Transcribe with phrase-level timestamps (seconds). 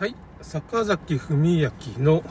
[0.00, 2.22] はい、坂崎文明の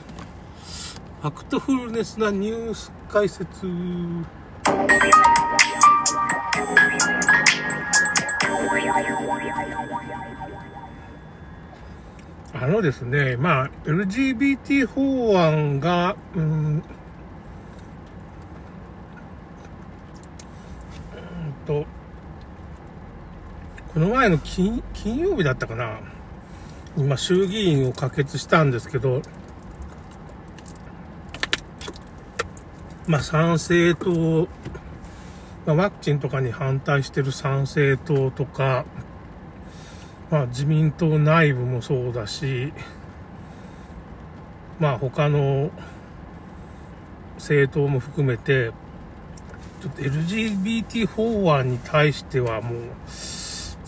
[1.21, 3.67] ファクトフルネスなニュース解説。
[12.53, 16.47] あのですね、まあ、LGBT 法案が、うん、う
[16.79, 16.83] ん
[21.67, 21.85] と、
[23.93, 25.99] この前の金金曜日だったかな
[26.97, 29.21] 今、衆議院を可決したんですけど、
[33.07, 34.47] まあ、賛成党、
[35.65, 38.85] まあ、ワクチンとかに反対してる賛成党とか、
[40.29, 42.71] まあ、自民党内部もそうだし、
[44.79, 45.71] まあ、他の
[47.35, 48.71] 政党も含めて、
[49.81, 52.81] ちょっと LGBT 法案に対してはもう、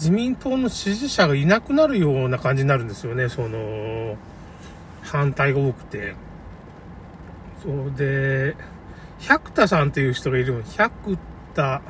[0.01, 4.17] 自民党の支持者がいなくなるような感じになるんですよね、その、
[5.03, 6.15] 反対が多くて。
[7.61, 8.55] そうで、
[9.19, 11.19] 百田さんっていう人がいるの、百
[11.53, 11.83] 田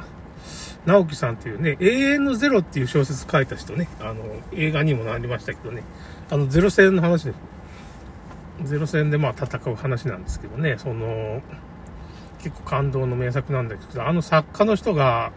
[0.86, 5.82] 直樹さんっていうね、永遠のゼロっていう小説書いた人ね、あの、映画にもなりましたけどね、
[6.30, 7.38] あの、ゼロ戦の話です。
[8.64, 11.42] ゼロ戦でまあ戦う話なんですけどね、その、
[12.40, 15.32] 結構感動の名作なんだけど、あの作家の人が、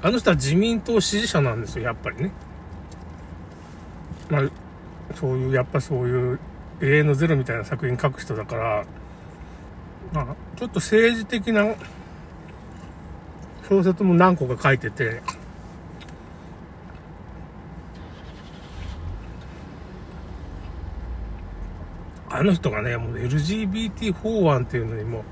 [0.00, 2.30] あの人は自民党支持者なんですよ、やっぱりね。
[4.30, 4.42] まあ、
[5.14, 6.38] そういう、やっぱそういう
[6.80, 8.84] 永遠のゼロみたいな作品書く人だから、
[10.12, 10.26] まあ、
[10.56, 11.74] ちょっと政治的な
[13.68, 15.20] 小説も何個か書いてて、
[22.30, 25.24] あの人がね、もう LGBT 法案っていうのにも、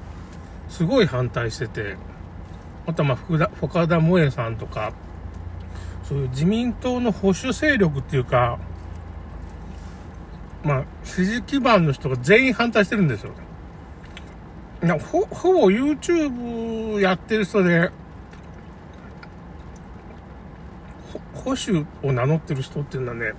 [0.69, 1.97] すごい反対してて、
[2.87, 4.93] あとはまあ福田、岡田萌さんとか、
[6.05, 8.59] そういう自民党の保守勢力っていうか、
[10.63, 13.33] まあ、支持基盤の人が全員反対してるんですよ。
[14.81, 17.91] なほ、ほぼ YouTube やってる人で、
[21.35, 23.33] 保守を名乗ってる人っていうのはね、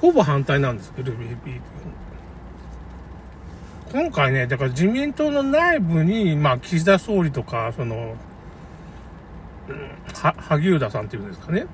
[0.00, 1.60] ほぼ反対なんです、LGBT。
[3.92, 8.14] 今回ね、だから自民党の内部に、まあ、岸田総理とか、その、
[10.14, 11.66] は、萩生田さんっていうんですかね。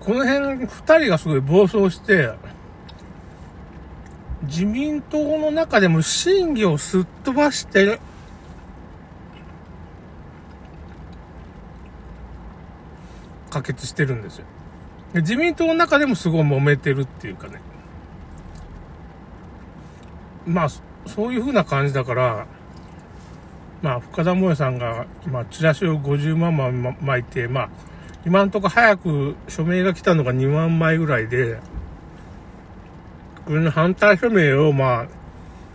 [0.00, 2.30] この辺、二人がすごい暴走して、
[4.42, 8.00] 自民党の中でも審議をすっ飛ばして、
[13.50, 14.44] 可決してるんですよ。
[15.14, 17.60] 自民党の中でもすごい揉めてるっていうかね。
[20.46, 22.46] まあ、そういう風な感じだから、
[23.82, 27.70] まあ、深田萌さんが、まあ、チラシを50万枚巻いて、まあ、
[28.26, 31.60] 今んとこ早く署名が来たのが2万枚ぐらいで、
[33.46, 35.06] これの反対署名を、まあ、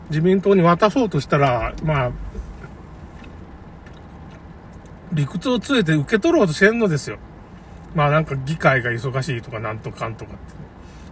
[0.09, 2.11] 自民党に渡そうとしたら、まあ、
[5.13, 7.17] 理屈をつえて受け取ろうとしてんのですよ。
[7.95, 10.41] まあなんか議会が忙しいとかなんとかんとかって。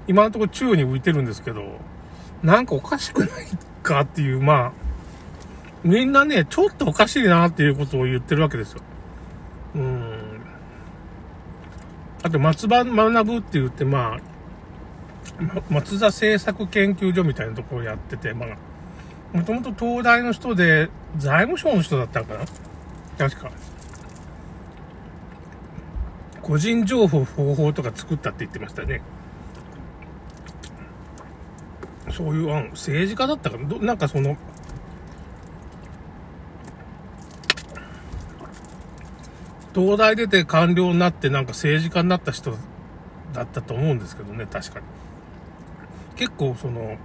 [0.07, 1.79] 今のところ宙に浮いてるんですけど、
[2.41, 3.29] なんかおかしくない
[3.83, 4.73] かっていう、まあ、
[5.83, 8.81] みんなね、ちょっとおかしいなっていうことを言ってるわけですよ。
[9.75, 10.41] うん。
[12.23, 14.19] あと、松葉学ぶって言って、まあ、
[15.69, 18.57] 松田政策研究所みたいなところをやってて、まあ、
[19.35, 22.45] もともと東大の人で、財務省の人だったのかな？
[23.17, 23.49] 確か。
[26.41, 29.01] 個人情報方法とか作ったって言ってましたね。
[32.11, 33.77] そういう案、政治家だったかな？
[33.79, 34.37] なんかその、
[39.73, 42.55] 東大出て官僚になってなんか政治家になった人
[43.33, 44.85] だったと思うんですけどね、確かに。
[46.15, 46.97] 結構その、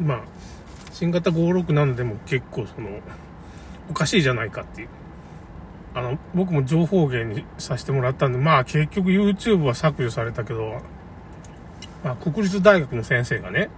[0.00, 0.22] まあ、
[0.92, 2.88] 新型567でも結構その、
[3.90, 4.88] おかしいじゃないかっていう。
[5.94, 10.80] あの、僕も情報源にさせてもらったんで、まあ結局 YouTube は削除されたけど、
[12.04, 13.70] まあ国立大学の先生がね、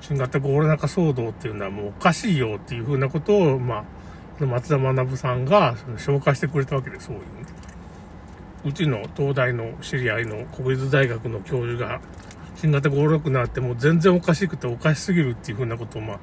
[0.00, 3.84] 新型コロナ禍騒動っていうのはもうおかしいよっていうふうなことを、まあ、
[4.44, 7.26] 松田学さんが紹介してくれたわけで、そういう、ね。
[8.64, 12.00] うちの東大の知り合いの国立大学の教授が、
[12.56, 16.18] 新型56になってもう全然おかしくておかしすぎるっていうふうなことを、まあ、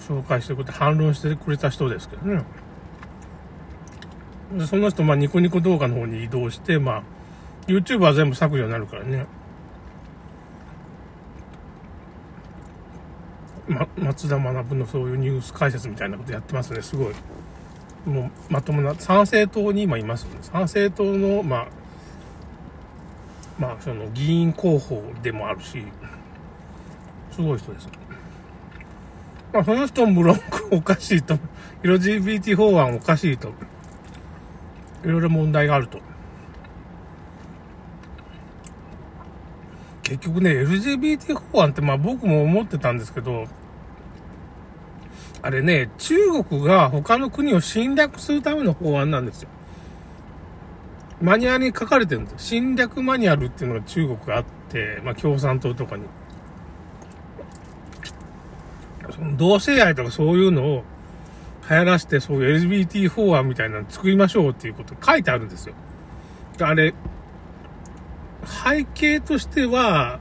[0.00, 2.44] 紹介してくれて反論してくれた人ですけどね。
[4.52, 7.02] で、その人、まあ、ニコニコ動画の方に移動して、まあ、
[7.66, 9.26] YouTube は全部削除になるからね。
[13.72, 17.14] ま、松田学のそういうニュース解説みたいなことやってますね、すごい。
[18.06, 20.38] もう、まともな、参政党に今いますよね。
[20.42, 21.66] 参政党の、まあ、
[23.58, 25.84] まあ、その議員候補でもあるし、
[27.30, 27.88] すごい人です。
[29.52, 30.38] まあ、その人も無論
[30.70, 31.38] おかしいと。
[31.82, 33.48] LGBT 法案おかしいと。
[35.04, 36.00] いろいろ問題があると。
[40.02, 43.46] 結局ね、LGBT 法案ってまあ僕も思ってたんですけど、
[45.42, 49.48] あれね、中国が他の国を侵略するための法案なんですよ。
[51.20, 52.38] マニュアルに書かれてるんですよ。
[52.38, 56.04] 侵略マニュアルっていうのが中国があって、まあ共産党とかに。
[59.10, 60.84] その同性愛とかそういうのを
[61.68, 65.74] 流行らして、そういう LGBT 法案みたいなの作りましょうっていうこと書いてあるんですよ。
[66.60, 66.94] あれ、
[68.44, 70.20] 背景としては、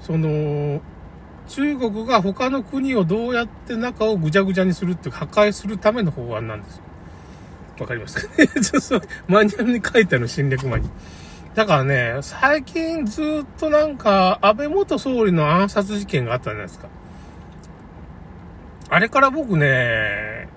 [0.00, 0.80] その、
[1.48, 6.82] 中国が他の国をどうやって中をぐちゃぐちゃにするって破壊するための法案なんですよ。
[7.80, 8.36] わかりますか？
[8.36, 10.88] ね ちょっとマニュアルに書いてある侵略マニ。
[11.54, 16.88] だからね、最近ずっとなんか、安倍元総理の暗殺事件があったじゃないですか。
[18.90, 20.48] あれから僕ね、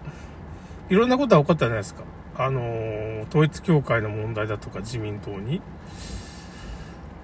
[0.89, 2.03] いろんなことが起こったじゃないですか。
[2.39, 5.61] あの統一教会の問題だとか自民党に。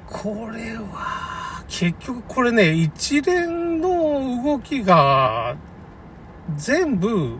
[0.07, 5.55] これは、結局これね、一連の動きが、
[6.55, 7.37] 全部、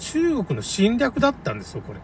[0.00, 2.00] 中国の侵略だったんですよ、これ。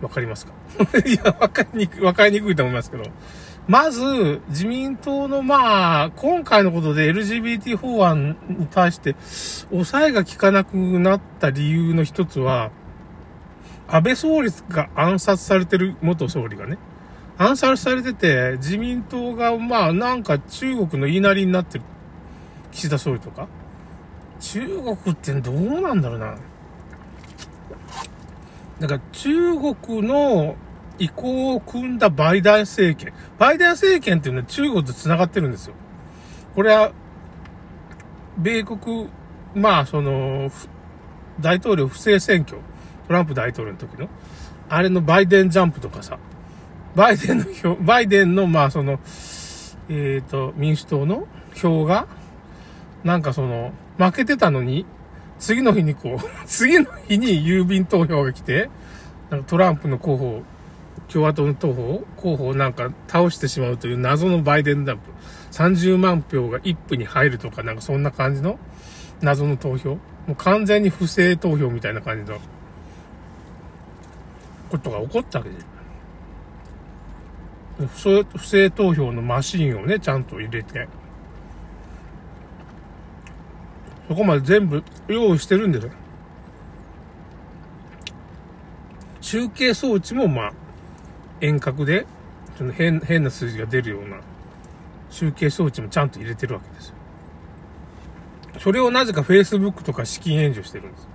[0.00, 0.52] わかりますか？
[1.04, 3.04] いや、わかりにくい、わかりにくいと思いますけど。
[3.66, 9.16] まず、自民党の、まあ、今回のことで LGBT 法案に対して、
[9.70, 12.70] 抑えが効かなくなった理由の一つは、
[13.88, 16.78] 安倍総理が暗殺されてる元総理がね、
[17.36, 21.84] 暗殺されてて、自民党が、まあ、なんか中国の言いなりになってる。
[22.70, 23.48] 岸田総理とか。
[24.40, 26.36] 中国ってどうなんだろうな。
[28.80, 30.56] なんか中国の
[30.98, 33.12] 意向を組んだバイデン政権。
[33.38, 35.74] バイデン政権っていうのは中国と繋がってるんですよ。
[36.54, 36.92] これは、
[38.38, 39.08] 米国、
[39.54, 40.50] まあ、その、
[41.40, 42.58] 大統領不正選挙、
[43.08, 44.08] トランプ大統領の時の、
[44.68, 46.18] あれのバイデンジャンプとかさ、
[46.94, 49.00] バイデンの票、バイデンの、まあ、その、
[49.88, 52.06] えっ、ー、と、民主党の票が、
[53.02, 54.86] なんかその、負けてたのに、
[55.38, 58.70] 次の日にこう、 次の日に郵便投票が来て、
[59.30, 60.42] なんかトランプの候補、
[61.08, 65.02] 共和党の候補、候補をなんか倒してしまうという謎のバイデンダンプ。
[65.50, 68.58] 30万票が一歩に入るとか、なんかそんな感じの
[69.20, 69.90] 謎の投票。
[69.90, 69.98] も
[70.30, 72.38] う完全に不正投票みたいな感じの
[74.70, 75.73] ことが起こったわけです。
[77.78, 80.88] 不正投票のマシンをね、ちゃんと入れて、
[84.08, 85.92] そこまで全部用意してるんですよ。
[89.20, 90.52] 集計装置もまあ、
[91.40, 92.06] 遠隔で、
[92.56, 94.18] その変、変な数字が出るような
[95.10, 96.94] 集計装置もちゃんと入れてるわけですよ。
[98.60, 101.08] それをなぜか Facebook とか資金援助してるんです。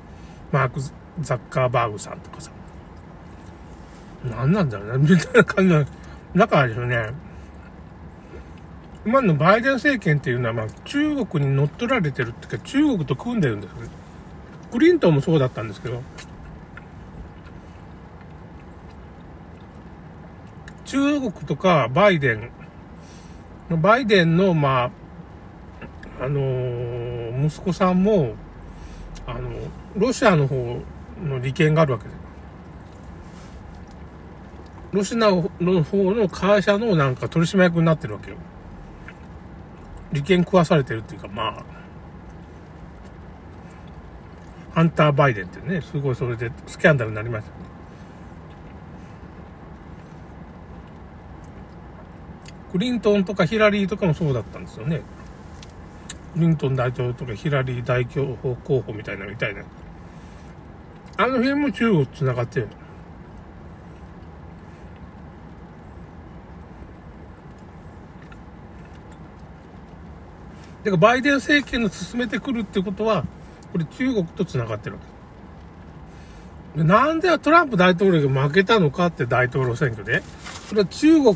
[0.52, 0.82] マーク・
[1.22, 2.52] ザッカーバーグさんとかさ。
[4.26, 5.99] 何なんだろうな、みたいな感じなんです
[6.36, 7.10] だからですね、
[9.06, 13.90] 今のバイデン政権っていうのは、まあ、中国に乗っ取られてるっていうか、中国と組んでるんですよね。
[14.72, 16.04] クリントンもそうだったんですけど、
[20.86, 22.52] 中国とかバイデン、
[23.82, 24.92] バイデンの、ま
[26.20, 28.34] あ、あのー、息子さんも、
[29.26, 29.50] あの、
[29.96, 30.82] ロシアの方
[31.24, 32.29] の利権があるわけです。
[34.92, 35.42] ロシアの
[35.84, 38.38] 方の会社のなんか取締役になってるわけよ。
[40.12, 41.64] 利権食わされてるっていうか、まあ、
[44.74, 47.56] ハンター・バイデンってね、すごいそれでスキャンダルになりましたね。
[52.72, 55.02] クリントンとかヒラリーとかもそうだったんですよね。
[56.34, 59.64] クリントン大統領とかヒラリー大統領候補みたいなみたいな。
[61.18, 62.68] あの辺も中国繋がってる。
[70.84, 73.26] だからバイデン政権の進めてくるってことは、
[73.72, 75.02] これ中国と繋がってるわ
[76.76, 76.84] け。
[76.84, 80.22] なんでトランプ大統領が負けたのかって大統領選挙で。
[80.68, 81.36] それは中国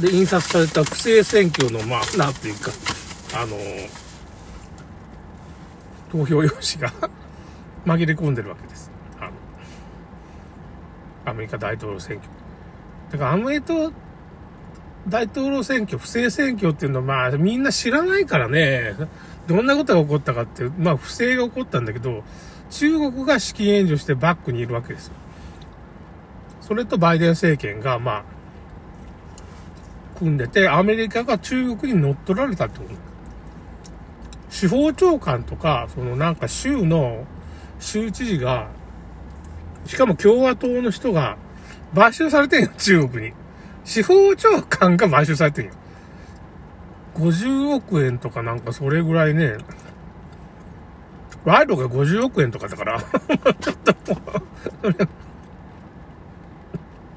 [0.00, 2.70] で印刷された不正選挙の、まあ、なんていうか、
[3.34, 3.56] あの
[6.12, 6.92] 投票用紙が
[7.84, 8.90] 紛れ込んでるわけです。
[11.24, 12.30] アメリカ大統領選挙。
[13.10, 13.90] だからアメリカ
[15.08, 18.94] 大統領選挙、不正選挙っていうのは、まあ、みんな知らないからね、
[19.46, 22.24] どんなことが起こったかっていう、まあ、不正が起こったんだけど、
[22.70, 25.14] 中国が資金援助してバックにいるわけですよ。
[26.60, 28.24] それとバイデン政権が、まあ、
[30.18, 32.90] 組んでて、アメリカが中国に乗っ取られたってこと
[34.50, 37.24] 司法長官とか、そのなんか州の
[37.78, 38.68] 州知事が、
[39.84, 41.36] しかも共和党の人が
[41.94, 43.32] 買収されてんよ、中国に。
[43.86, 45.72] 司法長官が買収されてんよ。
[47.14, 49.56] 50億円とかなんかそれぐらいね、
[51.46, 54.20] 賄賂が50億円とかだからちょっとも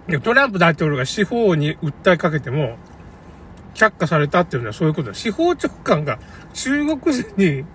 [0.08, 2.78] うトランプ大統領が司法に訴えかけても、
[3.74, 5.16] 却下されたっていうのはそういうことだ。
[5.16, 6.20] 司法長官が
[6.54, 7.66] 中国人に、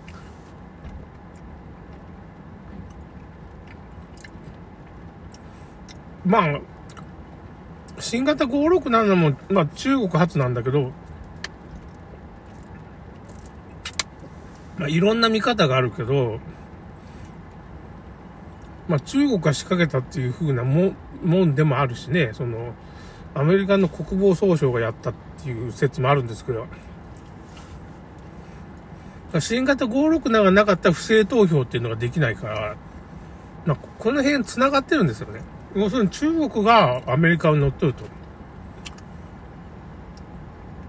[6.24, 6.60] まあ、
[8.04, 10.92] 新型567も、まあ中国発なんだけど、
[14.76, 16.38] まあいろんな見方があるけど、
[18.88, 20.92] まあ中国が仕掛けたっていう風なも
[21.24, 22.74] もんでもあるしね、その、
[23.34, 26.66] アメリカの国防総省がやったっていう説もあるんですけど、
[29.40, 32.76] 新型567がなかった不正投票っていうのができないから、
[33.64, 35.40] まあ、この辺繋がってるんですよね。
[35.74, 38.04] 要するに中国がアメリカを乗っ取ると。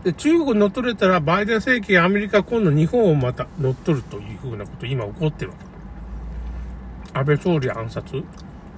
[0.03, 5.57] で、中国乗っ取れたら、バイデン政権、アメリカ、今度日本をまた乗っ取るというふうなこと今起こってるわ
[7.13, 7.19] け。
[7.19, 8.23] 安倍総理暗殺。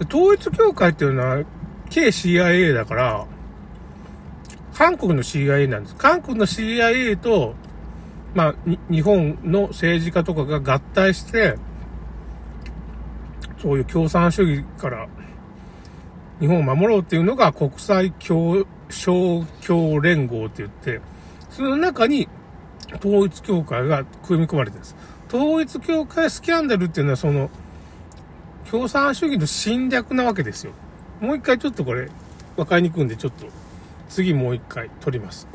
[0.09, 1.43] 統一協会っていうのは、
[1.89, 3.25] K CIA だから、
[4.73, 5.95] 韓国の CIA なんです。
[5.95, 7.55] 韓国の CIA と、
[8.33, 8.55] まあ、
[8.89, 11.57] 日本の政治家とかが合体して、
[13.61, 15.07] そういう共産主義から
[16.39, 21.01] 日本を守ろうっていうのが国際協、商協連合って言って、
[21.49, 22.27] その中に
[22.99, 24.95] 統一協会が組み込まれてるんです。
[25.29, 27.49] 統一協会スキャンダルっていうのはその、
[28.69, 30.73] 共産主義の侵略なわけですよ。
[31.19, 32.09] もう一回ちょっとこれ、
[32.55, 33.45] 分かりにくいんで、ちょっと
[34.09, 35.47] 次もう一回撮ります。